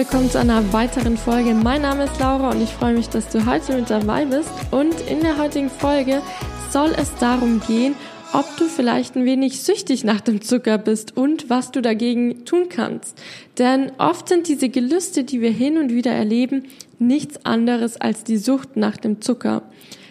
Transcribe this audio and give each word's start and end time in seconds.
willkommen 0.00 0.30
zu 0.30 0.40
einer 0.40 0.72
weiteren 0.72 1.18
Folge. 1.18 1.52
Mein 1.52 1.82
Name 1.82 2.04
ist 2.04 2.18
Laura 2.18 2.52
und 2.52 2.62
ich 2.62 2.70
freue 2.70 2.94
mich, 2.94 3.10
dass 3.10 3.28
du 3.28 3.44
heute 3.44 3.74
mit 3.74 3.90
dabei 3.90 4.24
bist. 4.24 4.48
Und 4.70 4.98
in 5.10 5.20
der 5.20 5.36
heutigen 5.36 5.68
Folge 5.68 6.22
soll 6.70 6.94
es 6.96 7.14
darum 7.16 7.60
gehen, 7.60 7.94
ob 8.32 8.46
du 8.56 8.64
vielleicht 8.64 9.14
ein 9.14 9.26
wenig 9.26 9.60
süchtig 9.60 10.02
nach 10.02 10.22
dem 10.22 10.40
Zucker 10.40 10.78
bist 10.78 11.18
und 11.18 11.50
was 11.50 11.70
du 11.70 11.82
dagegen 11.82 12.46
tun 12.46 12.70
kannst. 12.70 13.18
Denn 13.58 13.92
oft 13.98 14.30
sind 14.30 14.48
diese 14.48 14.70
Gelüste, 14.70 15.22
die 15.22 15.42
wir 15.42 15.50
hin 15.50 15.76
und 15.76 15.92
wieder 15.92 16.12
erleben, 16.12 16.64
nichts 16.98 17.44
anderes 17.44 18.00
als 18.00 18.24
die 18.24 18.38
Sucht 18.38 18.78
nach 18.78 18.96
dem 18.96 19.20
Zucker. 19.20 19.64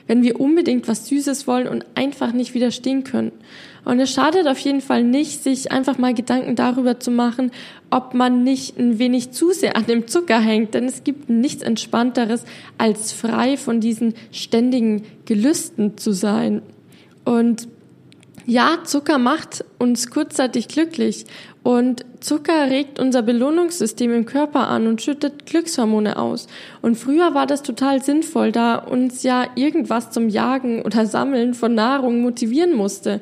Wenn 0.05 0.21
wir 0.21 0.39
unbedingt 0.39 0.88
was 0.88 1.08
Süßes 1.08 1.47
wollen 1.47 1.67
und 1.67 1.83
einfach 1.95 2.31
nicht 2.31 2.53
widerstehen 2.53 3.03
können. 3.03 3.31
Und 3.85 3.99
es 3.99 4.11
schadet 4.11 4.47
auf 4.47 4.59
jeden 4.59 4.81
Fall 4.81 5.03
nicht, 5.03 5.43
sich 5.43 5.71
einfach 5.71 5.97
mal 5.97 6.13
Gedanken 6.13 6.55
darüber 6.55 6.99
zu 6.99 7.11
machen, 7.11 7.51
ob 7.89 8.13
man 8.13 8.43
nicht 8.43 8.77
ein 8.77 8.99
wenig 8.99 9.31
zu 9.31 9.52
sehr 9.52 9.75
an 9.75 9.85
dem 9.85 10.07
Zucker 10.07 10.39
hängt. 10.39 10.73
Denn 10.73 10.85
es 10.85 11.03
gibt 11.03 11.29
nichts 11.29 11.63
Entspannteres, 11.63 12.43
als 12.77 13.13
frei 13.13 13.57
von 13.57 13.79
diesen 13.79 14.13
ständigen 14.31 15.03
Gelüsten 15.25 15.97
zu 15.97 16.11
sein. 16.11 16.61
Und 17.25 17.67
ja, 18.45 18.79
Zucker 18.83 19.19
macht 19.19 19.63
uns 19.77 20.09
kurzzeitig 20.09 20.67
glücklich 20.69 21.25
und 21.61 22.03
Zucker 22.19 22.71
regt 22.71 22.99
unser 22.99 23.21
Belohnungssystem 23.21 24.11
im 24.11 24.25
Körper 24.25 24.69
an 24.69 24.88
und 24.88 25.03
schüttet 25.03 25.45
Glückshormone 25.45 26.17
aus. 26.17 26.47
Und 26.81 26.95
früher 26.95 27.35
war 27.35 27.45
das 27.45 27.61
total 27.61 28.02
sinnvoll, 28.02 28.52
da 28.52 28.75
uns 28.75 29.22
ja 29.22 29.45
irgendwas 29.53 30.09
zum 30.09 30.30
Jagen 30.30 30.81
oder 30.81 31.05
Sammeln 31.05 31.53
von 31.53 31.75
Nahrung 31.75 32.22
motivieren 32.22 32.75
musste. 32.75 33.22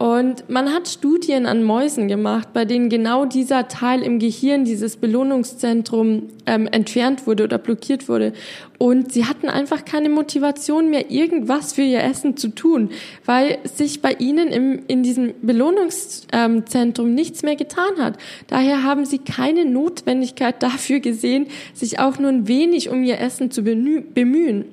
Und 0.00 0.48
man 0.48 0.72
hat 0.72 0.88
Studien 0.88 1.44
an 1.44 1.62
Mäusen 1.62 2.08
gemacht, 2.08 2.54
bei 2.54 2.64
denen 2.64 2.88
genau 2.88 3.26
dieser 3.26 3.68
Teil 3.68 4.00
im 4.00 4.18
Gehirn, 4.18 4.64
dieses 4.64 4.96
Belohnungszentrum, 4.96 6.28
ähm, 6.46 6.66
entfernt 6.68 7.26
wurde 7.26 7.44
oder 7.44 7.58
blockiert 7.58 8.08
wurde. 8.08 8.32
Und 8.78 9.12
sie 9.12 9.26
hatten 9.26 9.50
einfach 9.50 9.84
keine 9.84 10.08
Motivation 10.08 10.88
mehr, 10.88 11.10
irgendwas 11.10 11.74
für 11.74 11.82
ihr 11.82 12.02
Essen 12.02 12.38
zu 12.38 12.48
tun, 12.48 12.88
weil 13.26 13.58
sich 13.64 14.00
bei 14.00 14.14
ihnen 14.14 14.48
im, 14.48 14.84
in 14.86 15.02
diesem 15.02 15.34
Belohnungszentrum 15.42 17.12
nichts 17.12 17.42
mehr 17.42 17.56
getan 17.56 17.98
hat. 17.98 18.14
Daher 18.46 18.82
haben 18.82 19.04
sie 19.04 19.18
keine 19.18 19.66
Notwendigkeit 19.66 20.62
dafür 20.62 21.00
gesehen, 21.00 21.48
sich 21.74 21.98
auch 21.98 22.18
nur 22.18 22.30
ein 22.30 22.48
wenig 22.48 22.88
um 22.88 23.02
ihr 23.02 23.20
Essen 23.20 23.50
zu 23.50 23.62
bemühen. 23.62 24.64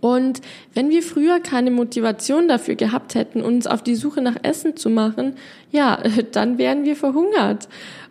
Und 0.00 0.40
wenn 0.74 0.90
wir 0.90 1.02
früher 1.02 1.40
keine 1.40 1.70
Motivation 1.70 2.46
dafür 2.48 2.76
gehabt 2.76 3.14
hätten, 3.14 3.42
uns 3.42 3.66
auf 3.66 3.82
die 3.82 3.96
Suche 3.96 4.22
nach 4.22 4.36
Essen 4.42 4.76
zu 4.76 4.90
machen, 4.90 5.34
ja, 5.72 6.02
dann 6.32 6.58
wären 6.58 6.84
wir 6.84 6.96
verhungert. 6.96 7.68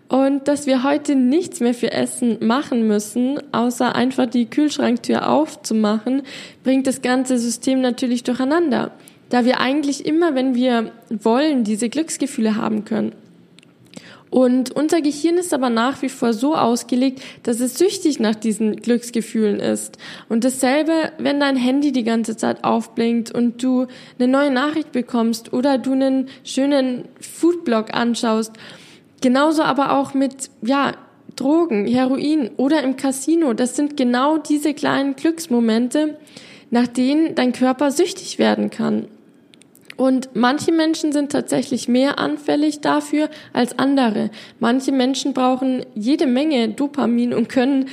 Und 0.09 0.47
dass 0.47 0.67
wir 0.67 0.83
heute 0.83 1.15
nichts 1.15 1.59
mehr 1.59 1.73
für 1.73 1.91
Essen 1.91 2.37
machen 2.45 2.87
müssen, 2.87 3.39
außer 3.51 3.93
einfach 3.93 4.25
die 4.25 4.45
Kühlschranktür 4.45 5.29
aufzumachen, 5.29 6.21
bringt 6.63 6.87
das 6.87 7.01
ganze 7.01 7.37
System 7.37 7.81
natürlich 7.81 8.23
durcheinander. 8.23 8.91
Da 9.29 9.43
wir 9.43 9.59
eigentlich 9.59 10.05
immer, 10.05 10.33
wenn 10.33 10.55
wir 10.55 10.91
wollen, 11.09 11.65
diese 11.65 11.89
Glücksgefühle 11.89 12.55
haben 12.55 12.85
können. 12.85 13.11
Und 14.29 14.71
unser 14.71 15.01
Gehirn 15.01 15.37
ist 15.37 15.53
aber 15.53 15.69
nach 15.69 16.01
wie 16.01 16.09
vor 16.09 16.33
so 16.33 16.55
ausgelegt, 16.55 17.21
dass 17.43 17.59
es 17.59 17.77
süchtig 17.77 18.19
nach 18.19 18.35
diesen 18.35 18.75
Glücksgefühlen 18.75 19.59
ist. 19.59 19.97
Und 20.27 20.43
dasselbe, 20.43 21.11
wenn 21.17 21.39
dein 21.39 21.55
Handy 21.55 21.91
die 21.91 22.03
ganze 22.03 22.35
Zeit 22.35 22.63
aufblinkt 22.63 23.31
und 23.31 23.63
du 23.63 23.87
eine 24.19 24.27
neue 24.27 24.51
Nachricht 24.51 24.91
bekommst 24.91 25.53
oder 25.53 25.77
du 25.77 25.93
einen 25.93 26.27
schönen 26.43 27.05
Foodblog 27.21 27.93
anschaust. 27.93 28.51
Genauso 29.21 29.63
aber 29.63 29.97
auch 29.97 30.13
mit, 30.13 30.49
ja, 30.61 30.93
Drogen, 31.35 31.85
Heroin 31.85 32.49
oder 32.57 32.83
im 32.83 32.97
Casino. 32.97 33.53
Das 33.53 33.75
sind 33.75 33.95
genau 33.95 34.37
diese 34.37 34.73
kleinen 34.73 35.15
Glücksmomente, 35.15 36.17
nach 36.71 36.87
denen 36.87 37.35
dein 37.35 37.53
Körper 37.53 37.91
süchtig 37.91 38.39
werden 38.39 38.69
kann. 38.69 39.07
Und 39.97 40.29
manche 40.35 40.71
Menschen 40.71 41.11
sind 41.11 41.31
tatsächlich 41.31 41.87
mehr 41.87 42.19
anfällig 42.19 42.81
dafür 42.81 43.29
als 43.51 43.77
andere. 43.79 44.29
Manche 44.59 44.91
Menschen 44.91 45.33
brauchen 45.33 45.85
jede 45.95 46.27
Menge 46.27 46.69
Dopamin 46.69 47.33
und 47.33 47.49
können 47.49 47.87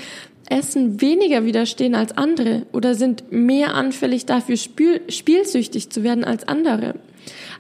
Essen 0.49 1.01
weniger 1.01 1.47
widerstehen 1.47 1.95
als 1.95 2.17
andere 2.17 2.67
oder 2.73 2.95
sind 2.95 3.33
mehr 3.33 3.75
anfällig 3.75 4.27
dafür, 4.27 4.59
spiel 4.59 5.01
spielsüchtig 5.09 5.89
zu 5.89 6.03
werden 6.03 6.25
als 6.25 6.47
andere. 6.47 6.95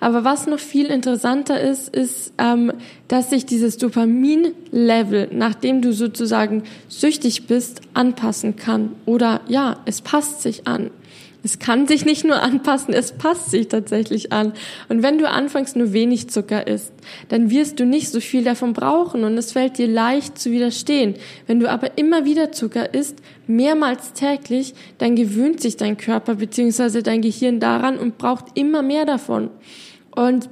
Aber 0.00 0.24
was 0.24 0.46
noch 0.46 0.58
viel 0.58 0.86
interessanter 0.86 1.58
ist, 1.58 1.88
ist, 1.94 2.34
ähm, 2.36 2.72
dass 3.08 3.30
sich 3.30 3.46
dieses 3.46 3.78
Dopamin-Level, 3.78 5.28
nachdem 5.32 5.80
du 5.80 5.94
sozusagen 5.94 6.64
süchtig 6.88 7.46
bist, 7.46 7.80
anpassen 7.94 8.56
kann. 8.56 8.92
Oder 9.06 9.40
ja, 9.48 9.78
es 9.86 10.02
passt 10.02 10.42
sich 10.42 10.66
an. 10.66 10.90
Es 11.44 11.58
kann 11.58 11.86
sich 11.86 12.06
nicht 12.06 12.24
nur 12.24 12.40
anpassen, 12.40 12.94
es 12.94 13.12
passt 13.12 13.50
sich 13.50 13.68
tatsächlich 13.68 14.32
an. 14.32 14.54
Und 14.88 15.02
wenn 15.02 15.18
du 15.18 15.28
anfangs 15.28 15.76
nur 15.76 15.92
wenig 15.92 16.30
Zucker 16.30 16.66
isst, 16.66 16.92
dann 17.28 17.50
wirst 17.50 17.78
du 17.78 17.84
nicht 17.84 18.10
so 18.10 18.20
viel 18.20 18.44
davon 18.44 18.72
brauchen 18.72 19.24
und 19.24 19.36
es 19.36 19.52
fällt 19.52 19.76
dir 19.76 19.86
leicht 19.86 20.38
zu 20.38 20.50
widerstehen. 20.50 21.16
Wenn 21.46 21.60
du 21.60 21.70
aber 21.70 21.98
immer 21.98 22.24
wieder 22.24 22.50
Zucker 22.50 22.94
isst, 22.94 23.18
mehrmals 23.46 24.14
täglich, 24.14 24.72
dann 24.96 25.16
gewöhnt 25.16 25.60
sich 25.60 25.76
dein 25.76 25.98
Körper 25.98 26.36
bzw. 26.36 27.02
dein 27.02 27.20
Gehirn 27.20 27.60
daran 27.60 27.98
und 27.98 28.16
braucht 28.16 28.46
immer 28.54 28.80
mehr 28.80 29.04
davon. 29.04 29.50
Und 30.16 30.48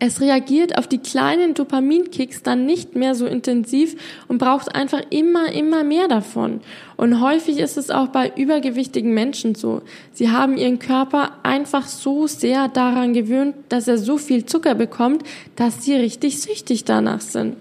es 0.00 0.20
reagiert 0.20 0.78
auf 0.78 0.86
die 0.86 0.98
kleinen 0.98 1.54
Dopaminkicks 1.54 2.42
dann 2.42 2.66
nicht 2.66 2.94
mehr 2.94 3.14
so 3.16 3.26
intensiv 3.26 3.96
und 4.28 4.38
braucht 4.38 4.74
einfach 4.74 5.02
immer, 5.10 5.50
immer 5.52 5.82
mehr 5.82 6.06
davon. 6.06 6.60
Und 6.96 7.20
häufig 7.20 7.58
ist 7.58 7.76
es 7.76 7.90
auch 7.90 8.08
bei 8.08 8.32
übergewichtigen 8.36 9.12
Menschen 9.12 9.56
so. 9.56 9.82
Sie 10.12 10.30
haben 10.30 10.56
ihren 10.56 10.78
Körper 10.78 11.32
einfach 11.42 11.86
so 11.86 12.28
sehr 12.28 12.68
daran 12.68 13.12
gewöhnt, 13.12 13.56
dass 13.70 13.88
er 13.88 13.98
so 13.98 14.18
viel 14.18 14.46
Zucker 14.46 14.76
bekommt, 14.76 15.24
dass 15.56 15.84
sie 15.84 15.94
richtig 15.94 16.40
süchtig 16.40 16.84
danach 16.84 17.20
sind. 17.20 17.56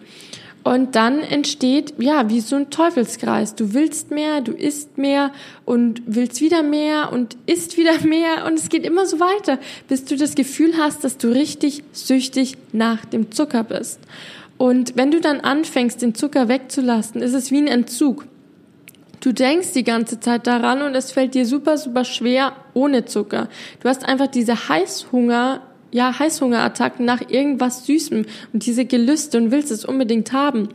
Und 0.64 0.96
dann 0.96 1.22
entsteht, 1.22 1.94
ja, 1.98 2.30
wie 2.30 2.42
so 2.42 2.58
ein 2.58 2.70
Teufelskreis. 2.70 3.56
Du 3.56 3.74
willst 3.74 4.12
mehr, 4.12 4.42
du 4.42 4.52
isst 4.52 4.98
mehr 4.98 5.32
und 5.64 6.02
willst 6.06 6.42
wieder 6.42 6.62
mehr 6.62 7.14
und 7.14 7.38
isst 7.46 7.78
wieder 7.78 8.00
mehr 8.04 8.46
und 8.46 8.60
es 8.60 8.68
geht 8.68 8.86
immer 8.86 9.06
so 9.06 9.20
weiter, 9.20 9.60
bis 9.88 10.04
du 10.04 10.18
das 10.18 10.36
Gefühl 10.36 10.74
hast, 10.78 11.04
dass 11.04 11.18
du 11.18 11.30
richtig 11.30 11.84
süchtig 11.94 12.58
nach 12.74 13.06
dem 13.06 13.32
Zucker 13.32 13.64
bist. 13.64 14.00
Und 14.58 14.98
wenn 14.98 15.12
du 15.12 15.22
dann 15.22 15.40
anfängst, 15.40 16.02
den 16.02 16.16
Zucker 16.16 16.50
wegzulassen, 16.50 17.22
ist 17.22 17.34
es 17.34 17.52
wie 17.52 17.60
ein 17.60 17.68
Entzug. 17.68 18.26
Du 19.20 19.32
denkst 19.32 19.74
die 19.74 19.84
ganze 19.84 20.20
Zeit 20.20 20.48
daran 20.48 20.82
und 20.82 20.96
es 20.96 21.12
fällt 21.12 21.34
dir 21.34 21.46
super, 21.46 21.78
super 21.78 22.06
schwer 22.06 22.54
ohne 22.74 23.06
Zucker. 23.06 23.50
Du 23.82 23.90
hast 23.90 24.06
einfach 24.06 24.28
diese 24.28 24.70
Heißhunger 24.70 25.62
ja, 25.92 26.18
Heißhungerattacken 26.18 27.06
nach 27.06 27.30
irgendwas 27.30 27.86
Süßem 27.86 28.26
und 28.54 28.66
diese 28.66 28.86
Gelüste 28.86 29.38
und 29.38 29.52
willst 29.52 29.72
es 29.72 29.86
unbedingt 29.86 30.34
haben. 30.34 30.70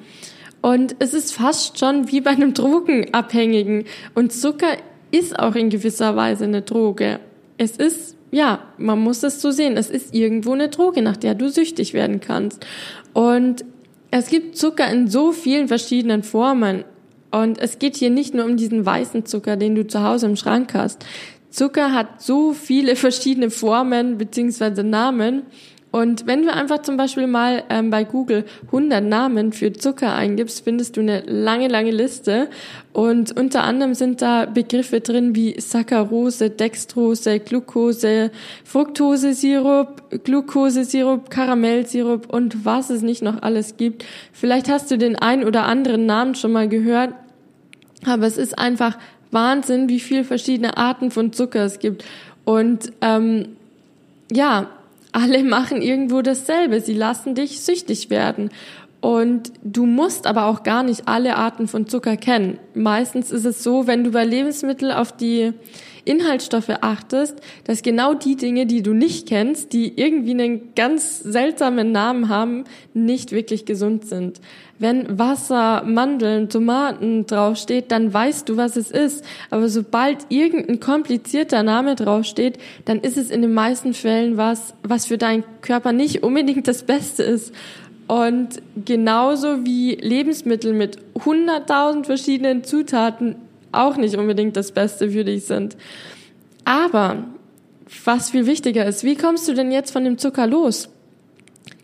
Und 0.63 0.97
es 1.01 1.13
ist 1.13 1.35
fast 1.35 1.79
schon 1.79 2.11
wie 2.11 2.21
bei 2.21 2.31
einem 2.31 2.55
Drogenabhängigen. 2.55 3.85
Und 4.15 4.33
Zucker 4.33 4.77
ist 5.11 5.39
auch 5.39 5.57
in 5.57 5.71
gewisser 5.71 6.17
Weise 6.17 6.45
eine 6.45 6.63
Droge. 6.63 7.19
Es 7.59 7.77
ist, 7.77 8.17
ja, 8.31 8.61
man 8.79 9.01
muss 9.01 9.23
es 9.25 9.43
so 9.43 9.51
sehen, 9.51 9.77
es 9.77 9.91
ist 9.91 10.15
irgendwo 10.15 10.53
eine 10.53 10.69
Droge, 10.69 11.03
nach 11.03 11.17
der 11.17 11.35
du 11.35 11.49
süchtig 11.49 11.95
werden 11.95 12.21
kannst. 12.21 12.65
Und 13.13 13.65
es 14.11 14.29
gibt 14.29 14.57
Zucker 14.57 14.91
in 14.91 15.09
so 15.09 15.33
vielen 15.33 15.69
verschiedenen 15.69 16.23
Formen. 16.23 16.85
Und 17.33 17.59
es 17.59 17.79
geht 17.79 17.97
hier 17.97 18.11
nicht 18.11 18.35
nur 18.35 18.45
um 18.45 18.57
diesen 18.57 18.87
weißen 18.87 19.27
Zucker, 19.27 19.57
den 19.57 19.75
du 19.75 19.87
zu 19.87 20.03
Hause 20.03 20.27
im 20.27 20.37
Schrank 20.37 20.75
hast. 20.75 21.05
Zucker 21.53 21.93
hat 21.93 22.23
so 22.23 22.55
viele 22.55 22.97
verschiedene 22.97 23.51
Formen 23.51 24.17
beziehungsweise 24.17 24.83
Namen. 24.83 25.43
Und 25.91 26.27
wenn 26.27 26.43
du 26.43 26.51
einfach 26.51 26.81
zum 26.81 26.97
Beispiel 26.97 27.27
mal 27.27 27.65
ähm, 27.69 27.91
bei 27.91 28.05
Google 28.05 28.47
100 28.69 29.05
Namen 29.05 29.53
für 29.53 29.75
Zucker 29.75 30.15
eingibst, 30.15 30.65
findest 30.65 30.97
du 30.97 31.03
eine 31.03 31.21
lange, 31.27 31.69
lange 31.69 31.91
Liste. 31.91 32.49
Und 32.95 33.37
unter 33.39 33.65
anderem 33.65 33.93
sind 33.93 34.23
da 34.23 34.47
Begriffe 34.47 35.01
drin 35.01 35.37
wie 35.37 35.61
Saccharose, 35.61 36.49
Dextrose, 36.49 37.41
Glucose, 37.41 38.31
Fructosesirup, 38.65 40.25
Glukosesirup, 40.25 41.29
Karamellsirup 41.29 42.33
und 42.33 42.65
was 42.65 42.89
es 42.89 43.03
nicht 43.03 43.21
noch 43.21 43.43
alles 43.43 43.77
gibt. 43.77 44.07
Vielleicht 44.33 44.71
hast 44.71 44.91
du 44.91 44.97
den 44.97 45.17
ein 45.17 45.45
oder 45.45 45.65
anderen 45.65 46.07
Namen 46.07 46.35
schon 46.35 46.53
mal 46.53 46.71
gehört. 46.71 47.13
Aber 48.07 48.27
es 48.27 48.39
ist 48.39 48.59
einfach 48.59 48.97
Wahnsinn, 49.33 49.89
wie 49.89 50.01
viel 50.01 50.25
verschiedene 50.25 50.77
Arten 50.77 51.11
von 51.11 51.33
Zucker 51.33 51.65
es 51.65 51.79
gibt. 51.79 52.05
Und 52.45 52.93
ähm, 53.01 53.57
ja, 54.31 54.69
alle 55.13 55.43
machen 55.45 55.83
irgendwo 55.83 56.23
dasselbe. 56.23 56.81
Sie 56.81 56.95
lassen 56.95 57.35
dich 57.35 57.61
süchtig 57.61 58.11
werden. 58.11 58.51
Und 59.03 59.53
du 59.65 59.85
musst 59.85 60.29
aber 60.29 60.47
auch 60.47 60.63
gar 60.63 60.85
nicht 60.85 61.09
alle 61.09 61.37
Arten 61.37 61.67
von 61.67 61.89
Zucker 61.89 62.17
kennen. 62.17 62.61
Meistens 62.73 63.33
ist 63.33 63.45
es 63.45 63.65
so, 63.65 63.89
wenn 63.89 64.05
du 64.05 64.13
bei 64.13 64.25
Lebensmitteln 64.25 64.93
auf 64.93 65.11
die 65.11 65.53
Inhaltsstoffe 66.05 66.71
achtest, 66.81 67.37
dass 67.65 67.83
genau 67.83 68.15
die 68.15 68.37
Dinge, 68.37 68.65
die 68.65 68.81
du 68.81 68.93
nicht 68.93 69.29
kennst, 69.29 69.73
die 69.73 70.01
irgendwie 70.01 70.31
einen 70.31 70.75
ganz 70.77 71.19
seltsamen 71.19 71.91
Namen 71.91 72.29
haben, 72.29 72.63
nicht 72.95 73.33
wirklich 73.33 73.65
gesund 73.65 74.07
sind. 74.07 74.41
Wenn 74.79 75.19
Wasser, 75.19 75.83
Mandeln, 75.85 76.49
Tomaten 76.49 77.27
draufsteht, 77.27 77.91
dann 77.91 78.15
weißt 78.15 78.49
du, 78.49 78.57
was 78.57 78.77
es 78.77 78.93
ist. 78.93 79.25
Aber 79.51 79.69
sobald 79.69 80.27
irgendein 80.29 80.79
komplizierter 80.79 81.65
Name 81.65 81.97
draufsteht, 81.97 82.59
dann 82.85 83.01
ist 83.01 83.17
es 83.17 83.31
in 83.31 83.43
den 83.43 83.53
meisten 83.55 83.95
Fällen 83.95 84.37
was, 84.37 84.75
was 84.85 85.07
für 85.07 85.19
deinen 85.19 85.43
Körper 85.61 85.93
nicht 85.93 86.23
unbedingt 86.23 86.69
das 86.69 86.85
Beste 86.85 87.25
ist. 87.25 87.53
Und 88.13 88.61
genauso 88.85 89.65
wie 89.65 89.95
Lebensmittel 89.95 90.75
mit 90.75 90.99
100.000 91.15 92.05
verschiedenen 92.05 92.63
Zutaten 92.63 93.37
auch 93.73 93.97
nicht 93.97 94.19
unbedingt 94.19 94.55
das 94.55 94.71
Beste 94.71 95.13
für 95.13 95.25
dich 95.25 95.47
sind. 95.47 95.79
Aber 96.67 97.25
was 98.05 98.29
viel 98.29 98.45
wichtiger 98.45 98.85
ist, 98.85 99.03
wie 99.03 99.17
kommst 99.17 99.49
du 99.49 99.55
denn 99.55 99.73
jetzt 99.73 99.93
von 99.93 100.05
dem 100.05 100.19
Zucker 100.19 100.47
los? 100.47 100.91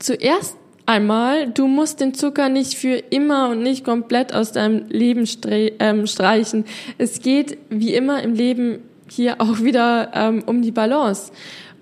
Zuerst 0.01 0.59
einmal, 0.85 1.49
du 1.49 1.67
musst 1.67 2.01
den 2.01 2.13
Zucker 2.13 2.51
nicht 2.51 2.75
für 2.75 2.97
immer 3.09 3.49
und 3.49 3.63
nicht 3.63 3.83
komplett 3.83 4.35
aus 4.35 4.53
deinem 4.53 4.87
Leben 4.91 5.27
ähm, 5.47 6.07
streichen. 6.07 6.67
Es 6.99 7.23
geht 7.23 7.57
wie 7.71 7.95
immer 7.95 8.23
im 8.23 8.35
Leben 8.35 8.81
hier 9.09 9.41
auch 9.41 9.63
wieder 9.63 10.11
ähm, 10.13 10.43
um 10.45 10.61
die 10.61 10.73
Balance. 10.73 11.33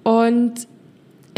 Und 0.04 0.68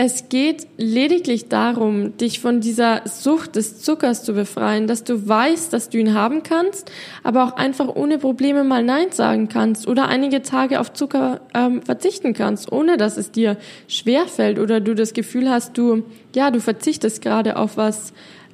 es 0.01 0.29
geht 0.29 0.69
lediglich 0.77 1.49
darum, 1.49 2.17
dich 2.19 2.39
von 2.39 2.61
dieser 2.61 3.03
Sucht 3.05 3.57
des 3.57 3.83
Zuckers 3.83 4.23
zu 4.23 4.33
befreien, 4.33 4.87
dass 4.87 5.03
du 5.03 5.27
weißt, 5.27 5.73
dass 5.73 5.89
du 5.89 5.99
ihn 5.99 6.15
haben 6.15 6.45
kannst, 6.45 6.93
aber 7.25 7.43
auch 7.43 7.57
einfach 7.57 7.89
ohne 7.89 8.19
Probleme 8.19 8.63
mal 8.63 8.85
Nein 8.85 9.11
sagen 9.11 9.49
kannst 9.49 9.89
oder 9.89 10.07
einige 10.07 10.43
Tage 10.43 10.79
auf 10.79 10.93
Zucker 10.93 11.41
ähm, 11.53 11.83
verzichten 11.83 12.33
kannst, 12.33 12.71
ohne 12.71 12.97
dass 12.97 13.17
es 13.17 13.33
dir 13.33 13.57
schwerfällt 13.89 14.61
oder 14.61 14.79
du 14.79 14.95
das 14.95 15.15
Gefühl 15.15 15.51
hast, 15.51 15.77
du, 15.77 16.05
ja, 16.33 16.53
du 16.53 16.61
verzichtest 16.61 17.21
gerade 17.21 17.57
auf 17.57 17.77
was, 17.77 18.13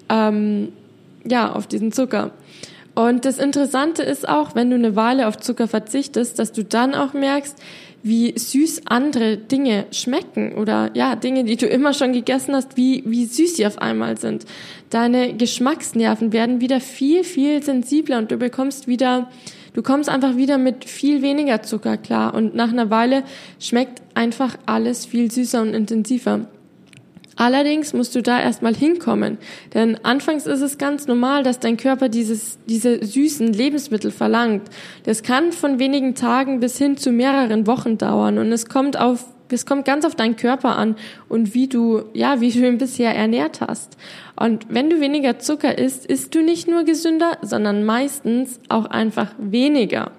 ähm, 0.09 0.73
ja, 1.27 1.53
auf 1.53 1.67
diesen 1.67 1.93
Zucker. 1.93 2.31
Und 2.95 3.27
das 3.27 3.37
Interessante 3.37 4.03
ist 4.03 4.27
auch, 4.27 4.55
wenn 4.55 4.71
du 4.71 4.77
eine 4.77 4.97
Weile 4.97 5.29
auf 5.29 5.37
Zucker 5.37 5.69
verzichtest, 5.69 6.39
dass 6.39 6.53
du 6.53 6.65
dann 6.65 6.95
auch 6.95 7.13
merkst, 7.13 7.59
wie 8.05 8.39
süß 8.39 8.83
andere 8.85 9.39
Dinge 9.39 9.87
schmecken 9.91 10.53
oder 10.53 10.91
ja, 10.93 11.17
Dinge, 11.17 11.45
die 11.45 11.57
du 11.57 11.67
immer 11.67 11.95
schon 11.95 12.13
gegessen 12.13 12.55
hast, 12.55 12.77
wie, 12.77 13.03
wie 13.07 13.25
süß 13.25 13.57
sie 13.57 13.67
auf 13.67 13.79
einmal 13.79 14.19
sind. 14.19 14.45
Deine 14.91 15.35
Geschmacksnerven 15.35 16.35
werden 16.35 16.61
wieder 16.61 16.81
viel, 16.81 17.25
viel 17.25 17.63
sensibler 17.63 18.19
und 18.19 18.31
du 18.31 18.37
bekommst 18.37 18.87
wieder, 18.87 19.31
du 19.73 19.83
kommst 19.83 20.11
einfach 20.11 20.37
wieder 20.37 20.59
mit 20.59 20.85
viel 20.85 21.23
weniger 21.23 21.63
Zucker 21.63 21.97
klar 21.97 22.35
und 22.35 22.55
nach 22.55 22.69
einer 22.69 22.91
Weile 22.91 23.25
schmeckt 23.59 24.03
einfach 24.13 24.59
alles 24.67 25.07
viel 25.07 25.31
süßer 25.31 25.63
und 25.63 25.73
intensiver. 25.73 26.47
Allerdings 27.45 27.93
musst 27.93 28.15
du 28.15 28.23
da 28.23 28.41
erstmal 28.41 28.75
hinkommen, 28.75 29.37
denn 29.75 30.03
anfangs 30.03 30.47
ist 30.47 30.63
es 30.63 30.79
ganz 30.79 31.07
normal, 31.07 31.43
dass 31.43 31.61
dein 31.61 31.77
Körper 31.77 32.09
dieses, 32.09 32.59
diese 32.65 33.05
süßen 33.05 33.53
Lebensmittel 33.53 34.13
verlangt. 34.13 34.63
Das 35.03 35.23
kann 35.23 35.53
von 35.53 35.79
wenigen 35.79 36.15
Tagen 36.15 36.59
bis 36.59 36.79
hin 36.79 36.97
zu 36.97 37.13
mehreren 37.13 37.67
Wochen 37.67 37.99
dauern 37.99 38.39
und 38.39 38.51
es 38.51 38.65
kommt 38.65 38.99
auf 38.99 39.27
es 39.51 39.67
kommt 39.67 39.85
ganz 39.85 40.07
auf 40.07 40.15
deinen 40.15 40.37
Körper 40.37 40.75
an 40.77 40.97
und 41.29 41.53
wie 41.53 41.69
du, 41.69 42.05
ja, 42.15 42.41
wie 42.41 42.51
du 42.51 42.67
ihn 42.67 42.79
bisher 42.79 43.15
ernährt 43.15 43.61
hast. 43.61 43.99
Und 44.37 44.65
wenn 44.71 44.89
du 44.89 45.01
weniger 45.01 45.39
Zucker 45.39 45.77
isst, 45.77 46.07
isst 46.07 46.35
du 46.35 46.43
nicht 46.43 46.67
nur 46.67 46.85
gesünder, 46.85 47.37
sondern 47.43 47.85
meistens 47.85 48.59
auch 48.71 48.87
einfach 48.87 49.33
weniger. 49.39 50.13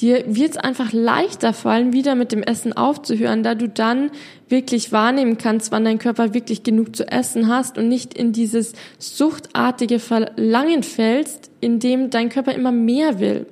Dir 0.00 0.24
wird 0.26 0.52
es 0.52 0.56
einfach 0.56 0.92
leichter 0.92 1.52
fallen, 1.52 1.92
wieder 1.92 2.14
mit 2.14 2.32
dem 2.32 2.42
Essen 2.42 2.72
aufzuhören, 2.72 3.42
da 3.42 3.54
du 3.54 3.68
dann 3.68 4.10
wirklich 4.48 4.90
wahrnehmen 4.90 5.38
kannst, 5.38 5.70
wann 5.70 5.84
dein 5.84 5.98
Körper 5.98 6.34
wirklich 6.34 6.62
genug 6.62 6.96
zu 6.96 7.06
essen 7.06 7.48
hast 7.48 7.78
und 7.78 7.88
nicht 7.88 8.14
in 8.14 8.32
dieses 8.32 8.72
suchtartige 8.98 10.00
Verlangen 10.00 10.82
fällst, 10.82 11.50
in 11.60 11.78
dem 11.78 12.10
dein 12.10 12.28
Körper 12.28 12.54
immer 12.54 12.72
mehr 12.72 13.20
will. 13.20 13.46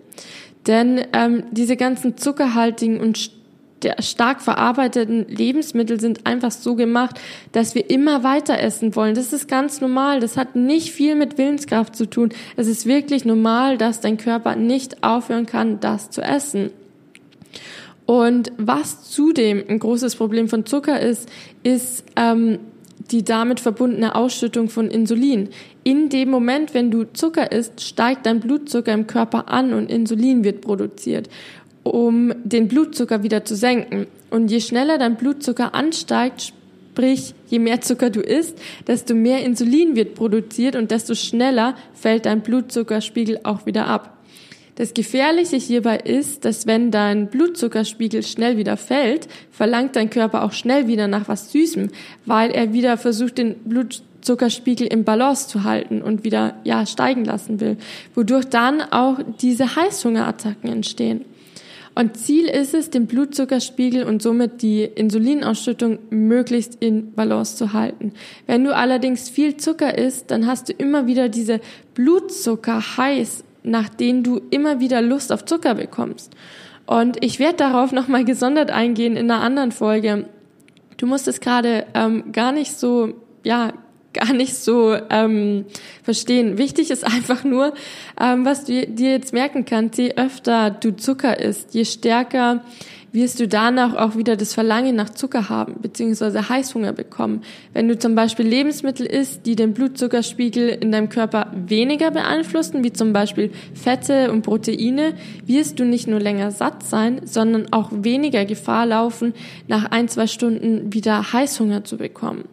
Denn 0.67 1.05
ähm, 1.13 1.45
diese 1.51 1.77
ganzen 1.77 2.17
zuckerhaltigen 2.17 3.01
und 3.01 3.42
der 3.83 4.03
stark 4.03 4.41
verarbeiteten 4.41 5.27
Lebensmittel 5.29 6.01
sind 6.01 6.27
einfach 6.27 6.51
so 6.51 6.75
gemacht, 6.75 7.21
dass 7.53 7.75
wir 7.75 7.91
immer 7.91 8.23
weiter 8.23 8.59
essen 8.59 8.95
wollen. 8.97 9.15
Das 9.15 9.33
ist 9.33 9.49
ganz 9.49 9.81
normal. 9.81 10.21
Das 10.21 10.37
hat 10.37 10.57
nicht 10.57 10.93
viel 10.93 11.15
mit 11.15 11.39
Willenskraft 11.39 11.97
zu 11.97 12.07
tun. 12.09 12.31
Es 12.57 12.69
ist 12.69 12.87
wirklich 12.87 13.25
normal, 13.25 13.79
dass 13.79 14.01
dein 14.01 14.17
Körper 14.17 14.57
nicht 14.57 15.03
aufhören 15.03 15.47
kann, 15.47 15.81
das 15.81 16.11
zu 16.11 16.23
essen. 16.23 16.71
Und 18.07 18.53
was 18.59 19.11
zudem 19.11 19.63
ein 19.69 19.79
großes 19.79 20.17
Problem 20.17 20.49
von 20.49 20.67
Zucker 20.67 21.01
ist, 21.01 21.29
ist 21.63 22.05
ähm, 22.17 22.59
die 23.11 23.25
damit 23.25 23.61
verbundene 23.61 24.15
Ausschüttung 24.15 24.69
von 24.69 24.91
Insulin. 24.91 25.49
In 25.85 26.09
dem 26.09 26.31
Moment, 26.31 26.75
wenn 26.75 26.91
du 26.91 27.05
Zucker 27.13 27.53
isst, 27.53 27.81
steigt 27.81 28.27
dein 28.27 28.41
Blutzucker 28.41 28.93
im 28.93 29.07
Körper 29.07 29.49
an 29.49 29.73
und 29.73 29.91
Insulin 29.91 30.45
wird 30.45 30.61
produziert 30.61 31.29
um 31.83 32.33
den 32.45 32.69
Blutzucker 32.69 33.23
wieder 33.23 33.45
zu 33.45 33.57
senken. 33.57 34.07
Und 34.31 34.51
je 34.51 34.61
schneller 34.61 34.99
dein 34.99 35.17
Blutzucker 35.17 35.75
ansteigt, 35.75 36.53
sprich 36.93 37.35
je 37.49 37.59
mehr 37.59 37.81
Zucker 37.81 38.11
du 38.11 38.21
isst, 38.21 38.59
desto 38.87 39.15
mehr 39.15 39.45
Insulin 39.45 39.97
wird 39.97 40.15
produziert 40.15 40.77
und 40.77 40.91
desto 40.91 41.15
schneller 41.15 41.75
fällt 41.95 42.27
dein 42.27 42.43
Blutzuckerspiegel 42.43 43.41
auch 43.45 43.67
wieder 43.67 43.87
ab. 43.87 44.19
Das 44.77 44.95
Gefährliche 44.95 45.57
hierbei 45.57 45.99
ist, 45.99 46.47
dass 46.47 46.67
wenn 46.67 46.91
dein 46.91 47.29
Blutzuckerspiegel 47.29 48.23
schnell 48.23 48.57
wieder 48.57 48.79
fällt, 48.79 49.29
verlangt 49.51 49.97
dein 49.97 50.09
Körper 50.09 50.43
auch 50.45 50.53
schnell 50.53 50.87
wieder 50.87 51.09
nach 51.09 51.29
was 51.29 51.53
Süßem, 51.53 51.91
weil 52.25 52.51
er 52.51 52.73
wieder 52.73 52.97
versucht, 52.97 53.37
den 53.37 53.55
Blutzuckerspiegel 53.65 54.87
im 54.87 55.05
Balance 55.05 55.49
zu 55.49 55.65
halten 55.65 56.01
und 56.01 56.25
wieder, 56.25 56.57
ja, 56.65 56.87
steigen 56.87 57.27
lassen 57.27 57.61
will, 57.61 57.77
wodurch 58.15 58.47
dann 58.47 58.81
auch 58.81 59.19
diese 59.41 59.77
Heißhungerattacken 59.77 60.71
entstehen. 60.71 61.27
Und 61.95 62.17
Ziel 62.17 62.47
ist 62.47 62.73
es, 62.73 62.91
den 62.91 63.07
Blutzuckerspiegel 63.07 64.05
und 64.05 64.23
somit 64.23 64.63
die 64.63 64.83
Insulinausschüttung 64.83 65.99
möglichst 66.11 66.77
in 66.81 67.13
Balance 67.13 67.57
zu 67.57 67.73
halten. 67.73 68.13
Wenn 68.47 68.65
du 68.65 68.75
allerdings 68.75 69.29
viel 69.29 69.59
Zucker 69.59 69.99
isst, 69.99 70.31
dann 70.31 70.47
hast 70.47 70.69
du 70.69 70.73
immer 70.73 71.07
wieder 71.07 71.29
diese 71.29 71.61
Blutzucker 71.95 72.97
heiß, 72.97 73.45
nach 73.63 73.89
denen 73.91 74.23
du 74.23 74.41
immer 74.51 74.81
wieder 74.81 75.03
Lust 75.03 75.33
auf 75.33 75.45
Zucker 75.45 75.75
bekommst. 75.75 76.33
Und 76.87 77.23
ich 77.23 77.39
werde 77.39 77.57
darauf 77.57 77.93
nochmal 77.93 78.25
gesondert 78.25 78.71
eingehen 78.71 79.17
in 79.17 79.31
einer 79.31 79.43
anderen 79.43 79.73
Folge. 79.73 80.27
Du 80.97 81.07
musst 81.07 81.29
es 81.29 81.41
gerade 81.41 81.87
ähm, 81.95 82.33
gar 82.33 82.53
nicht 82.53 82.73
so 82.73 83.15
ja 83.45 83.73
gar 84.13 84.33
nicht 84.33 84.55
so 84.55 84.97
ähm, 85.11 85.65
verstehen. 86.03 86.59
Wichtig 86.59 86.91
ist 86.91 87.05
einfach 87.05 87.45
nur, 87.45 87.75
ähm, 88.21 88.45
was 88.45 88.65
du 88.65 88.87
dir 88.87 89.11
jetzt 89.13 89.33
merken 89.33 89.65
kannst, 89.65 89.99
je 89.99 90.15
öfter 90.17 90.71
du 90.71 90.97
Zucker 90.97 91.39
isst, 91.39 91.75
je 91.75 91.85
stärker 91.85 92.63
wirst 93.13 93.41
du 93.41 93.47
danach 93.47 93.95
auch 93.95 94.17
wieder 94.17 94.37
das 94.37 94.55
Verlangen 94.55 94.97
nach 94.97 95.11
Zucker 95.11 95.49
haben, 95.49 95.77
beziehungsweise 95.81 96.49
Heißhunger 96.49 96.93
bekommen. 96.93 97.43
Wenn 97.75 97.89
du 97.89 97.99
zum 97.99 98.15
Beispiel 98.15 98.47
Lebensmittel 98.47 99.07
isst, 99.07 99.47
die 99.47 99.55
den 99.55 99.75
Blutzuckerspiegel 99.75 100.69
in 100.69 100.91
deinem 100.93 101.11
Körper 101.11 101.53
weniger 101.55 102.11
beeinflussen, 102.11 102.83
wie 102.83 102.93
zum 102.93 103.13
Beispiel 103.13 103.51
Fette 103.75 104.33
und 104.33 104.43
Proteine, 104.43 105.15
wirst 105.47 105.79
du 105.79 105.85
nicht 105.85 106.09
nur 106.09 106.21
länger 106.21 106.51
satt 106.51 106.83
sein, 106.83 107.21
sondern 107.25 107.73
auch 107.73 107.91
weniger 107.93 108.45
Gefahr 108.45 108.87
laufen, 108.87 109.35
nach 109.69 109.91
ein, 109.91 110.09
zwei 110.09 110.27
Stunden 110.27 110.93
wieder 110.93 111.33
Heißhunger 111.33 111.85
zu 111.85 111.99
bekommen. 111.99 112.45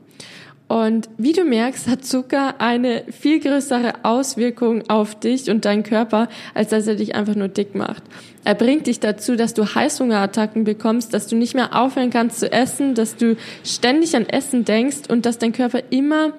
Und 0.69 1.09
wie 1.17 1.33
du 1.33 1.45
merkst, 1.45 1.87
hat 1.87 2.05
Zucker 2.05 2.61
eine 2.61 3.03
viel 3.09 3.39
größere 3.39 4.05
Auswirkung 4.05 4.87
auf 4.87 5.19
dich 5.19 5.49
und 5.49 5.65
deinen 5.65 5.81
Körper, 5.81 6.29
als 6.53 6.69
dass 6.69 6.85
er 6.85 6.93
dich 6.93 7.15
einfach 7.15 7.33
nur 7.33 7.47
dick 7.47 7.73
macht. 7.73 8.03
Er 8.45 8.53
bringt 8.53 8.85
dich 8.85 8.99
dazu, 8.99 9.35
dass 9.35 9.55
du 9.55 9.65
Heißhungerattacken 9.65 10.65
bekommst, 10.65 11.11
dass 11.15 11.25
du 11.25 11.35
nicht 11.35 11.55
mehr 11.55 11.75
aufhören 11.75 12.11
kannst 12.11 12.39
zu 12.39 12.51
essen, 12.51 12.93
dass 12.93 13.15
du 13.15 13.35
ständig 13.63 14.15
an 14.15 14.29
Essen 14.29 14.63
denkst 14.63 15.09
und 15.09 15.25
dass 15.25 15.39
dein 15.39 15.53
Körper 15.53 15.81
immer 15.89 16.33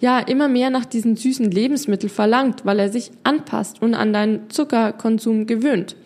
ja, 0.00 0.18
immer 0.18 0.48
mehr 0.48 0.70
nach 0.70 0.84
diesen 0.84 1.16
süßen 1.16 1.50
Lebensmitteln 1.50 2.10
verlangt, 2.10 2.66
weil 2.66 2.78
er 2.78 2.90
sich 2.90 3.10
anpasst 3.22 3.80
und 3.80 3.94
an 3.94 4.12
deinen 4.12 4.50
Zuckerkonsum 4.50 5.46
gewöhnt. 5.46 5.96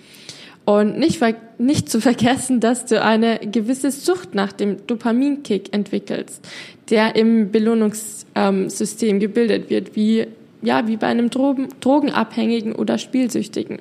Und 0.68 0.98
nicht, 0.98 1.18
nicht 1.56 1.88
zu 1.88 1.98
vergessen, 1.98 2.60
dass 2.60 2.84
du 2.84 3.02
eine 3.02 3.38
gewisse 3.38 3.90
Sucht 3.90 4.34
nach 4.34 4.52
dem 4.52 4.86
Dopaminkick 4.86 5.72
entwickelst, 5.72 6.46
der 6.90 7.16
im 7.16 7.50
Belohnungssystem 7.50 9.18
gebildet 9.18 9.70
wird, 9.70 9.96
wie 9.96 10.26
ja, 10.60 10.86
wie 10.86 10.98
bei 10.98 11.06
einem 11.06 11.30
Drogen, 11.30 11.68
Drogenabhängigen 11.80 12.74
oder 12.74 12.98
Spielsüchtigen. 12.98 13.78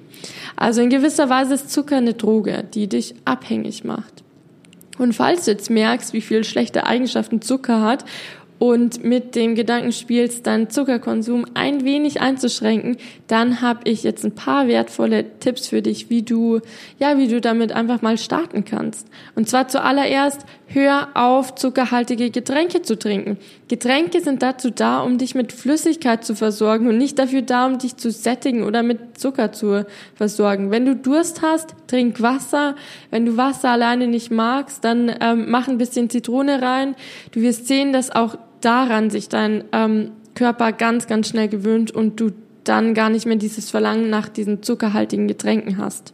Also 0.55 0.79
in 0.81 0.89
gewisser 0.89 1.27
Weise 1.27 1.55
ist 1.55 1.71
Zucker 1.71 1.97
eine 1.97 2.13
Droge, 2.13 2.63
die 2.73 2.87
dich 2.87 3.15
abhängig 3.25 3.83
macht. 3.83 4.23
Und 4.97 5.11
falls 5.11 5.43
du 5.43 5.51
jetzt 5.51 5.69
merkst, 5.69 6.13
wie 6.13 6.21
viel 6.21 6.45
schlechte 6.45 6.85
Eigenschaften 6.85 7.41
Zucker 7.41 7.81
hat 7.81 8.05
und 8.59 9.03
mit 9.03 9.35
dem 9.35 9.55
Gedanken 9.55 9.91
spielst, 9.91 10.47
deinen 10.47 10.69
Zuckerkonsum 10.69 11.45
ein 11.53 11.83
wenig 11.83 12.21
einzuschränken, 12.21 12.97
dann 13.27 13.61
habe 13.61 13.81
ich 13.83 14.03
jetzt 14.03 14.25
ein 14.25 14.33
paar 14.33 14.67
wertvolle 14.67 15.39
Tipps 15.39 15.67
für 15.67 15.81
dich, 15.81 16.09
wie 16.09 16.23
du, 16.23 16.61
ja, 16.97 17.17
wie 17.17 17.27
du 17.27 17.39
damit 17.39 17.71
einfach 17.71 18.01
mal 18.01 18.17
starten 18.17 18.65
kannst. 18.65 19.07
Und 19.35 19.47
zwar 19.47 19.67
zuallererst, 19.67 20.41
hör 20.67 21.09
auf, 21.13 21.55
zuckerhaltige 21.55 22.31
Getränke 22.31 22.81
zu 22.81 22.97
trinken. 22.97 23.37
Getränke 23.67 24.21
sind 24.21 24.41
dazu 24.41 24.71
da, 24.71 25.01
um 25.01 25.17
dich 25.17 25.35
mit 25.35 25.53
Flüssigkeit 25.53 26.25
zu 26.25 26.35
versorgen 26.35 26.87
und 26.87 26.97
nicht 26.97 27.19
dafür 27.19 27.41
da, 27.41 27.67
um 27.67 27.77
dich 27.77 27.97
zu 27.97 28.11
sättigen 28.11 28.63
oder 28.63 28.81
mit 28.81 29.19
Zucker 29.19 29.51
zu 29.51 29.85
versorgen. 30.15 30.71
Wenn 30.71 30.85
du 30.85 30.95
Durst 30.95 31.41
hast, 31.41 31.75
trink 31.87 32.21
Wasser. 32.21 32.75
Wenn 33.11 33.25
du 33.25 33.37
Wasser 33.37 33.69
alleine 33.69 34.07
nicht 34.07 34.31
magst, 34.31 34.83
dann 34.83 35.13
ähm, 35.21 35.45
mach 35.49 35.67
ein 35.67 35.77
bisschen 35.77 36.09
Zitrone 36.09 36.61
rein. 36.61 36.95
Du 37.31 37.41
wirst 37.41 37.67
sehen, 37.67 37.93
dass 37.93 38.09
auch 38.09 38.37
daran 38.61 39.09
sich 39.09 39.29
dein 39.29 39.63
ähm, 39.71 40.11
Körper 40.35 40.71
ganz, 40.71 41.07
ganz 41.07 41.29
schnell 41.29 41.47
gewöhnt 41.47 41.91
und 41.91 42.19
du 42.19 42.31
dann 42.63 42.93
gar 42.93 43.09
nicht 43.09 43.25
mehr 43.25 43.37
dieses 43.37 43.69
Verlangen 43.69 44.09
nach 44.09 44.29
diesen 44.29 44.61
zuckerhaltigen 44.61 45.27
Getränken 45.27 45.77
hast. 45.77 46.13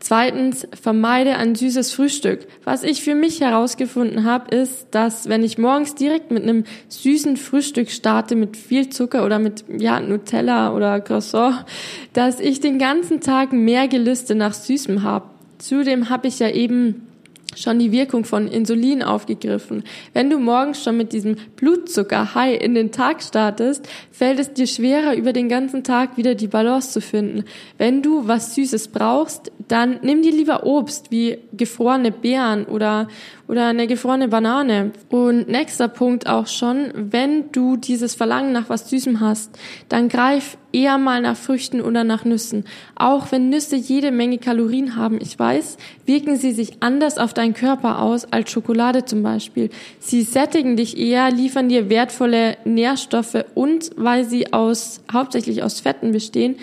Zweitens, 0.00 0.66
vermeide 0.80 1.36
ein 1.36 1.56
süßes 1.56 1.92
Frühstück. 1.92 2.46
Was 2.64 2.84
ich 2.84 3.02
für 3.02 3.16
mich 3.16 3.40
herausgefunden 3.40 4.24
habe, 4.24 4.54
ist, 4.54 4.86
dass 4.92 5.28
wenn 5.28 5.42
ich 5.42 5.58
morgens 5.58 5.96
direkt 5.96 6.30
mit 6.30 6.44
einem 6.44 6.64
süßen 6.88 7.36
Frühstück 7.36 7.90
starte, 7.90 8.36
mit 8.36 8.56
viel 8.56 8.90
Zucker 8.90 9.24
oder 9.26 9.40
mit 9.40 9.64
ja, 9.76 9.98
Nutella 9.98 10.72
oder 10.72 11.00
Croissant, 11.00 11.64
dass 12.12 12.38
ich 12.38 12.60
den 12.60 12.78
ganzen 12.78 13.20
Tag 13.20 13.52
mehr 13.52 13.88
Gelüste 13.88 14.36
nach 14.36 14.54
Süßem 14.54 15.02
habe. 15.02 15.26
Zudem 15.58 16.08
habe 16.10 16.28
ich 16.28 16.38
ja 16.38 16.50
eben 16.50 17.07
schon 17.56 17.78
die 17.78 17.92
Wirkung 17.92 18.24
von 18.24 18.46
Insulin 18.46 19.02
aufgegriffen. 19.02 19.82
Wenn 20.12 20.30
du 20.30 20.38
morgens 20.38 20.82
schon 20.82 20.96
mit 20.96 21.12
diesem 21.12 21.36
Blutzucker-High 21.56 22.60
in 22.60 22.74
den 22.74 22.92
Tag 22.92 23.22
startest, 23.22 23.88
fällt 24.10 24.38
es 24.38 24.52
dir 24.52 24.66
schwerer, 24.66 25.16
über 25.16 25.32
den 25.32 25.48
ganzen 25.48 25.82
Tag 25.82 26.16
wieder 26.16 26.34
die 26.34 26.46
Balance 26.46 26.92
zu 26.92 27.00
finden. 27.00 27.44
Wenn 27.78 28.02
du 28.02 28.28
was 28.28 28.54
Süßes 28.54 28.88
brauchst, 28.88 29.50
dann 29.66 29.98
nimm 30.02 30.22
dir 30.22 30.32
lieber 30.32 30.64
Obst 30.64 31.10
wie 31.10 31.38
gefrorene 31.52 32.12
Beeren 32.12 32.64
oder, 32.66 33.08
oder 33.48 33.66
eine 33.68 33.86
gefrorene 33.86 34.28
Banane. 34.28 34.92
Und 35.08 35.48
nächster 35.48 35.88
Punkt 35.88 36.28
auch 36.28 36.46
schon, 36.46 36.92
wenn 36.94 37.50
du 37.52 37.76
dieses 37.76 38.14
Verlangen 38.14 38.52
nach 38.52 38.68
was 38.68 38.90
Süßem 38.90 39.20
hast, 39.20 39.58
dann 39.88 40.08
greif 40.08 40.58
eher 40.72 40.98
mal 40.98 41.20
nach 41.20 41.36
Früchten 41.36 41.80
oder 41.80 42.04
nach 42.04 42.24
Nüssen. 42.24 42.64
Auch 42.94 43.32
wenn 43.32 43.48
Nüsse 43.48 43.76
jede 43.76 44.10
Menge 44.10 44.38
Kalorien 44.38 44.96
haben, 44.96 45.18
ich 45.20 45.38
weiß, 45.38 45.76
wirken 46.06 46.36
sie 46.36 46.52
sich 46.52 46.82
anders 46.82 47.18
auf 47.18 47.34
deinen 47.34 47.54
Körper 47.54 48.00
aus 48.02 48.24
als 48.32 48.50
Schokolade 48.50 49.04
zum 49.04 49.22
Beispiel. 49.22 49.70
Sie 49.98 50.22
sättigen 50.22 50.76
dich 50.76 50.98
eher, 50.98 51.30
liefern 51.30 51.68
dir 51.68 51.88
wertvolle 51.88 52.56
Nährstoffe 52.64 53.44
und 53.54 53.90
weil 53.96 54.24
sie 54.24 54.52
aus, 54.52 55.00
hauptsächlich 55.12 55.62
aus 55.62 55.80
Fetten 55.80 56.12
bestehen, 56.12 56.56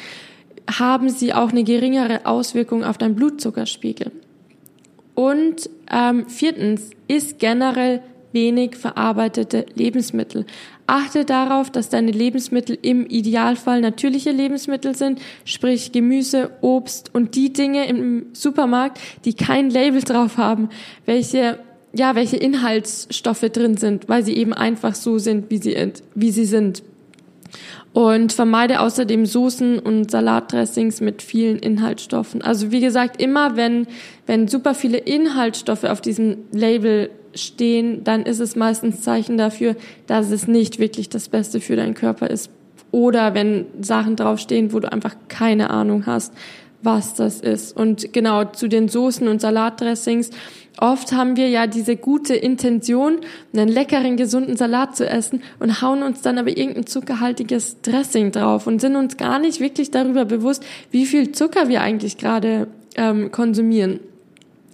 haben 0.80 1.10
sie 1.10 1.34
auch 1.34 1.52
eine 1.52 1.64
geringere 1.64 2.26
Auswirkung 2.26 2.84
auf 2.84 2.98
deinen 2.98 3.16
Blutzuckerspiegel. 3.16 4.12
Und 5.14 5.70
ähm, 5.92 6.28
viertens 6.28 6.90
ist 7.08 7.40
generell 7.40 8.02
wenig 8.36 8.76
verarbeitete 8.76 9.66
Lebensmittel. 9.74 10.46
Achte 10.86 11.26
darauf, 11.26 11.72
dass 11.72 11.90
deine 11.90 12.12
Lebensmittel 12.12 12.78
im 12.80 13.08
Idealfall 13.08 13.82
natürliche 13.82 14.30
Lebensmittel 14.30 14.94
sind, 14.96 15.20
sprich 15.44 15.92
Gemüse, 15.92 16.52
Obst 16.62 17.10
und 17.16 17.34
die 17.34 17.52
Dinge 17.52 17.88
im 17.88 18.28
Supermarkt, 18.34 19.00
die 19.26 19.34
kein 19.34 19.72
Label 19.72 20.04
drauf 20.04 20.38
haben, 20.38 20.70
welche 21.08 21.58
ja, 21.98 22.14
welche 22.14 22.36
Inhaltsstoffe 22.36 23.50
drin 23.54 23.78
sind, 23.78 24.10
weil 24.10 24.22
sie 24.22 24.36
eben 24.36 24.52
einfach 24.52 24.96
so 24.96 25.18
sind, 25.18 25.50
wie 25.50 25.60
sie, 25.60 25.94
wie 26.14 26.32
sie 26.32 26.44
sind 26.44 26.84
und 27.94 28.34
vermeide 28.34 28.82
außerdem 28.82 29.26
Soßen 29.26 29.80
und 29.80 30.12
Salatdressings 30.12 31.02
mit 31.02 31.22
vielen 31.22 31.58
Inhaltsstoffen. 31.58 32.42
Also 32.42 32.72
wie 32.72 32.82
gesagt, 32.82 33.22
immer 33.22 33.56
wenn, 33.56 33.88
wenn 34.26 34.48
super 34.48 34.74
viele 34.74 34.98
Inhaltsstoffe 34.98 35.86
auf 35.86 36.02
diesem 36.02 36.38
Label 36.52 37.10
stehen, 37.34 38.04
dann 38.04 38.24
ist 38.24 38.40
es 38.40 38.56
meistens 38.56 39.02
Zeichen 39.02 39.38
dafür, 39.38 39.76
dass 40.08 40.32
es 40.32 40.48
nicht 40.48 40.80
wirklich 40.80 41.10
das 41.10 41.30
Beste 41.30 41.60
für 41.62 41.76
deinen 41.76 41.94
Körper 41.94 42.30
ist. 42.30 42.50
Oder 42.92 43.34
wenn 43.34 43.66
Sachen 43.82 44.16
draufstehen, 44.16 44.72
wo 44.72 44.80
du 44.80 44.92
einfach 44.92 45.16
keine 45.28 45.70
Ahnung 45.70 46.06
hast, 46.06 46.34
was 46.82 47.14
das 47.16 47.42
ist. 47.42 47.76
Und 47.76 48.14
genau 48.14 48.46
zu 48.46 48.68
den 48.68 48.88
Soßen 48.88 49.28
und 49.28 49.42
Salatdressings 49.42 50.30
Oft 50.78 51.14
haben 51.14 51.38
wir 51.38 51.50
ja 51.50 51.68
diese 51.68 51.96
gute 51.96 52.36
Intention, 52.36 53.20
einen 53.54 53.70
leckeren, 53.70 54.18
gesunden 54.18 54.58
Salat 54.58 54.96
zu 54.98 55.08
essen 55.08 55.42
und 55.60 55.82
hauen 55.82 56.04
uns 56.04 56.22
dann 56.22 56.38
aber 56.38 56.50
irgendein 56.50 56.86
zuckerhaltiges 56.86 57.82
Dressing 57.82 58.32
drauf 58.32 58.68
und 58.68 58.82
sind 58.82 58.96
uns 58.96 59.16
gar 59.18 59.40
nicht 59.40 59.60
wirklich 59.60 59.92
darüber 59.92 60.26
bewusst, 60.26 60.66
wie 60.92 61.06
viel 61.06 61.32
Zucker 61.32 61.70
wir 61.70 61.82
eigentlich 61.82 62.18
gerade 62.18 62.68
ähm, 62.98 63.32
konsumieren. 63.32 64.00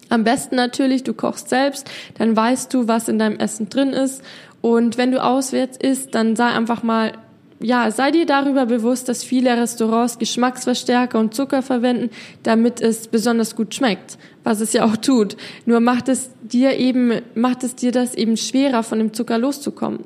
Am 0.10 0.24
besten 0.24 0.56
natürlich, 0.56 1.04
du 1.04 1.14
kochst 1.14 1.50
selbst, 1.50 1.90
dann 2.18 2.36
weißt 2.36 2.74
du, 2.74 2.88
was 2.88 3.08
in 3.08 3.18
deinem 3.18 3.38
Essen 3.38 3.70
drin 3.70 3.94
ist. 3.94 4.22
Und 4.60 4.98
wenn 4.98 5.12
du 5.12 5.24
auswärts 5.24 5.78
isst, 5.78 6.14
dann 6.16 6.36
sei 6.36 6.48
einfach 6.48 6.84
mal 6.84 7.14
ja, 7.62 7.92
sei 7.92 8.12
dir 8.12 8.26
darüber 8.26 8.66
bewusst, 8.66 9.10
dass 9.10 9.24
viele 9.24 9.56
Restaurants 9.56 10.20
Geschmacksverstärker 10.20 11.20
und 11.20 11.34
Zucker 11.34 11.62
verwenden, 11.62 12.10
damit 12.44 12.82
es 12.82 13.08
besonders 13.08 13.56
gut 13.56 13.74
schmeckt, 13.76 14.18
was 14.44 14.62
es 14.62 14.74
ja 14.74 14.86
auch 14.86 14.98
tut. 14.98 15.38
Nur 15.66 15.80
macht 15.80 16.10
es 16.10 16.32
dir 16.42 16.78
eben, 16.78 17.22
macht 17.36 17.64
es 17.64 17.76
dir 17.76 17.92
das 17.92 18.16
eben 18.16 18.38
schwerer, 18.38 18.84
von 18.84 19.00
dem 19.00 19.14
Zucker 19.14 19.38
loszukommen. 19.38 20.06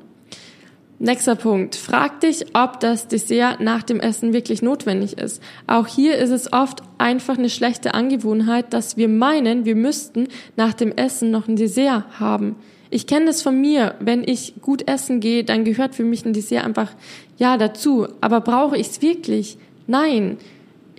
Nächster 0.98 1.34
Punkt. 1.34 1.76
Frag 1.76 2.20
dich, 2.20 2.46
ob 2.54 2.80
das 2.80 3.06
Dessert 3.06 3.60
nach 3.60 3.82
dem 3.82 4.00
Essen 4.00 4.32
wirklich 4.32 4.62
notwendig 4.62 5.18
ist. 5.18 5.42
Auch 5.66 5.86
hier 5.86 6.16
ist 6.16 6.30
es 6.30 6.54
oft 6.54 6.82
einfach 6.96 7.36
eine 7.36 7.50
schlechte 7.50 7.92
Angewohnheit, 7.92 8.72
dass 8.72 8.96
wir 8.96 9.08
meinen, 9.08 9.66
wir 9.66 9.76
müssten 9.76 10.28
nach 10.56 10.72
dem 10.72 10.92
Essen 10.92 11.30
noch 11.30 11.48
ein 11.48 11.56
Dessert 11.56 12.04
haben. 12.18 12.56
Ich 12.90 13.06
kenne 13.06 13.26
das 13.26 13.42
von 13.42 13.60
mir. 13.60 13.94
Wenn 14.00 14.22
ich 14.22 14.54
gut 14.62 14.88
essen 14.88 15.20
gehe, 15.20 15.44
dann 15.44 15.64
gehört 15.64 15.94
für 15.94 16.04
mich 16.04 16.24
ein 16.24 16.32
Dessert 16.32 16.64
einfach 16.64 16.92
ja 17.36 17.56
dazu. 17.56 18.08
Aber 18.20 18.40
brauche 18.40 18.76
ich 18.76 18.88
es 18.88 19.02
wirklich? 19.02 19.58
Nein. 19.86 20.38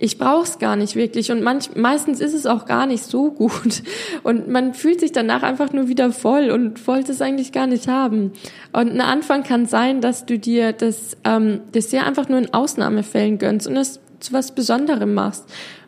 Ich 0.00 0.16
brauche 0.16 0.44
es 0.44 0.60
gar 0.60 0.76
nicht 0.76 0.94
wirklich 0.94 1.32
und 1.32 1.42
manch, 1.42 1.74
meistens 1.74 2.20
ist 2.20 2.32
es 2.32 2.46
auch 2.46 2.66
gar 2.66 2.86
nicht 2.86 3.02
so 3.02 3.32
gut 3.32 3.82
und 4.22 4.46
man 4.46 4.72
fühlt 4.72 5.00
sich 5.00 5.10
danach 5.10 5.42
einfach 5.42 5.72
nur 5.72 5.88
wieder 5.88 6.12
voll 6.12 6.50
und 6.50 6.86
wollte 6.86 7.10
es 7.10 7.20
eigentlich 7.20 7.50
gar 7.50 7.66
nicht 7.66 7.88
haben. 7.88 8.30
Und 8.72 8.92
ein 8.92 9.00
Anfang 9.00 9.42
kann 9.42 9.66
sein, 9.66 10.00
dass 10.00 10.24
du 10.24 10.38
dir 10.38 10.72
das 10.72 11.16
ähm, 11.24 11.62
Dessert 11.74 12.06
einfach 12.06 12.28
nur 12.28 12.38
in 12.38 12.54
Ausnahmefällen 12.54 13.38
gönnst 13.38 13.66
und 13.66 13.76
es 13.76 13.98
zu 14.20 14.32
was 14.32 14.54
Besonderem 14.54 15.14
machst. 15.14 15.46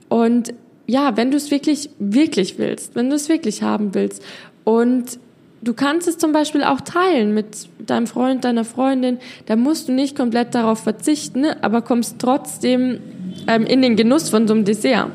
Und 0.09 0.55
ja, 0.89 1.17
wenn 1.17 1.31
du 1.31 1.37
es 1.37 1.53
wirklich, 1.53 1.91
wirklich 2.01 2.59
willst, 2.59 2.97
wenn 2.97 3.11
du 3.11 3.15
es 3.15 3.29
wirklich 3.29 3.63
haben 3.63 3.95
willst 3.95 4.25
und 4.65 5.21
Du 5.63 5.75
kannst 5.75 6.09
es 6.09 6.17
zum 6.17 6.33
Beispiel 6.33 6.65
auch 6.65 6.81
teilen 6.81 7.35
mit 7.35 7.69
deinem 7.79 8.07
Freund, 8.07 8.45
deiner 8.45 8.65
Freundin. 8.65 9.19
Da 9.47 9.57
musst 9.57 9.89
du 9.89 9.93
nicht 9.93 10.17
komplett 10.17 10.55
darauf 10.55 10.81
verzichten, 10.81 11.45
aber 11.61 11.83
kommst 11.83 12.19
trotzdem 12.19 13.01
ähm, 13.47 13.67
in 13.67 13.83
den 13.83 13.97
Genuss 13.97 14.31
von 14.31 14.49
so 14.49 14.55
einem 14.55 14.65
Dessert. 14.65 15.11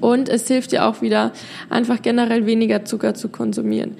Und 0.00 0.28
es 0.28 0.46
hilft 0.46 0.72
dir 0.72 0.86
auch 0.86 1.02
wieder, 1.02 1.32
einfach 1.68 2.00
generell 2.00 2.46
weniger 2.46 2.84
Zucker 2.84 3.14
zu 3.14 3.28
konsumieren. 3.28 3.96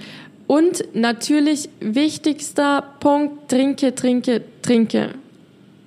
Und 0.47 0.85
natürlich 0.95 1.69
wichtigster 1.80 2.85
Punkt, 3.00 3.49
trinke, 3.49 3.95
trinke, 3.95 4.42
trinke. 4.62 5.11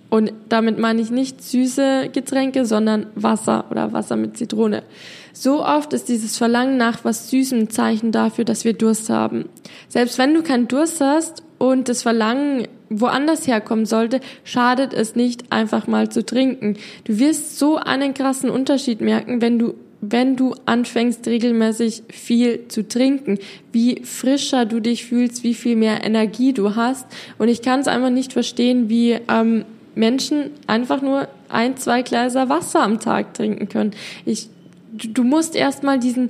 Und 0.10 0.32
damit 0.48 0.78
meine 0.78 1.02
ich 1.02 1.10
nicht 1.10 1.42
süße 1.42 2.10
Getränke, 2.14 2.66
sondern 2.66 3.08
Wasser 3.16 3.66
oder 3.72 3.94
Wasser 3.94 4.16
mit 4.16 4.38
Zitrone. 4.38 4.84
So 5.34 5.66
oft 5.66 5.92
ist 5.94 6.10
dieses 6.10 6.38
Verlangen 6.38 6.78
nach 6.78 7.04
was 7.04 7.30
Süßem 7.32 7.62
ein 7.62 7.70
Zeichen 7.70 8.12
dafür, 8.12 8.46
dass 8.46 8.66
wir 8.66 8.74
Durst 8.74 9.10
haben. 9.10 9.50
Selbst 9.90 10.18
wenn 10.20 10.34
du 10.34 10.44
keinen 10.44 10.68
Durst 10.68 11.02
hast 11.02 11.44
und 11.58 11.90
das 11.90 12.04
Verlangen 12.04 12.68
woanders 12.90 13.48
herkommen 13.48 13.88
sollte, 13.88 14.22
schadet 14.44 14.94
es 14.94 15.16
nicht, 15.16 15.52
einfach 15.52 15.88
mal 15.88 16.10
zu 16.10 16.24
trinken. 16.24 16.78
Du 17.06 17.18
wirst 17.18 17.58
so 17.58 17.78
einen 17.78 18.14
krassen 18.14 18.52
Unterschied 18.52 19.02
merken, 19.02 19.42
wenn 19.42 19.60
du 19.60 19.74
wenn 20.06 20.36
du 20.36 20.54
anfängst 20.66 21.26
regelmäßig 21.28 22.04
viel 22.10 22.68
zu 22.68 22.86
trinken, 22.86 23.40
wie 23.72 24.02
frischer 24.04 24.66
du 24.66 24.82
dich 24.82 25.06
fühlst, 25.06 25.46
wie 25.46 25.54
viel 25.54 25.78
mehr 25.78 26.04
Energie 26.04 26.52
du 26.52 26.76
hast. 26.76 27.08
Und 27.38 27.48
ich 27.48 27.62
kann 27.62 27.80
es 27.80 27.88
einfach 27.88 28.10
nicht 28.10 28.34
verstehen, 28.34 28.90
wie 28.90 29.18
ähm, 29.30 29.64
Menschen 29.96 30.52
einfach 30.68 31.02
nur 31.02 31.30
ein, 31.48 31.78
zwei 31.78 32.02
Gläser 32.02 32.50
Wasser 32.50 32.82
am 32.82 33.00
Tag 33.00 33.34
trinken 33.34 33.70
können. 33.70 33.92
Ich, 34.26 34.50
du 34.94 35.24
musst 35.24 35.56
erstmal 35.56 36.00
diesen, 36.00 36.30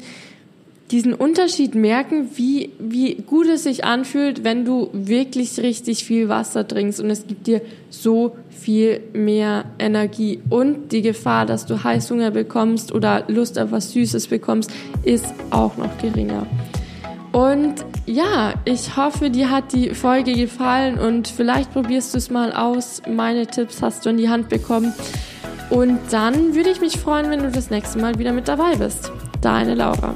diesen 0.91 1.13
Unterschied 1.13 1.75
merken, 1.75 2.29
wie, 2.35 2.71
wie 2.79 3.15
gut 3.15 3.47
es 3.47 3.63
sich 3.63 3.83
anfühlt, 3.83 4.43
wenn 4.43 4.65
du 4.65 4.89
wirklich 4.93 5.59
richtig 5.59 6.05
viel 6.05 6.29
Wasser 6.29 6.67
trinkst 6.67 6.99
und 6.99 7.09
es 7.09 7.27
gibt 7.27 7.47
dir 7.47 7.61
so 7.89 8.35
viel 8.49 9.01
mehr 9.13 9.65
Energie. 9.79 10.39
Und 10.49 10.91
die 10.91 11.01
Gefahr, 11.01 11.45
dass 11.45 11.65
du 11.65 11.83
Heißhunger 11.83 12.31
bekommst 12.31 12.91
oder 12.91 13.23
Lust 13.27 13.59
auf 13.59 13.71
was 13.71 13.91
Süßes 13.91 14.27
bekommst, 14.27 14.71
ist 15.03 15.25
auch 15.49 15.77
noch 15.77 15.97
geringer. 15.97 16.47
Und 17.31 17.83
ja, 18.05 18.53
ich 18.63 18.95
hoffe, 18.95 19.31
dir 19.31 19.49
hat 19.49 19.73
die 19.73 19.95
Folge 19.95 20.33
gefallen 20.33 20.99
und 20.99 21.27
vielleicht 21.27 21.73
probierst 21.73 22.13
du 22.13 22.19
es 22.19 22.29
mal 22.29 22.53
aus. 22.53 23.01
Meine 23.09 23.47
Tipps 23.47 23.81
hast 23.81 24.05
du 24.05 24.11
in 24.11 24.17
die 24.17 24.29
Hand 24.29 24.49
bekommen. 24.49 24.93
Und 25.69 25.99
dann 26.11 26.55
würde 26.55 26.69
ich 26.69 26.81
mich 26.81 26.99
freuen, 26.99 27.29
wenn 27.29 27.41
du 27.41 27.51
das 27.51 27.69
nächste 27.69 27.99
Mal 27.99 28.17
wieder 28.19 28.31
mit 28.31 28.47
dabei 28.47 28.75
bist. 28.75 29.11
Deine 29.41 29.75
Laura. 29.75 30.15